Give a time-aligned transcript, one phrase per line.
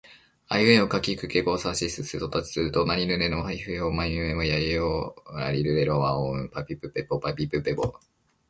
[0.47, 7.93] あいうえおかきくけこさしすせそたちつてとなにぬねのはひふへほまみむめもやゆよらりるれろわおんぱぴぷぺぽばびぶべぼ